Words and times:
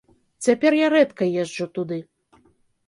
Цяпер 0.45 0.71
я 0.79 0.87
рэдка 0.95 1.23
езджу 1.45 1.71
туды. 1.79 2.03